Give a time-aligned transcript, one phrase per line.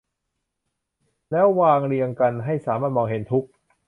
[1.31, 3.45] แล้ววางเรียงกันให้สามารถมองเห็นทุก